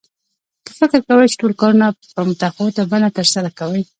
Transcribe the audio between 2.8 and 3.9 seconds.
بڼه ترسره کوئ.